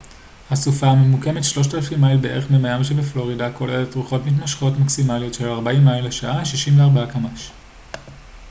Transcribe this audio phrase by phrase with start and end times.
[0.51, 6.45] "הסופה הממוקמת 3,000 מייל בערך ממיאמי שבפלורידה כוללת רוחות מתמשכות מקסימליות של 40 מייל לשעה
[6.45, 7.51] 64 קמ""ש.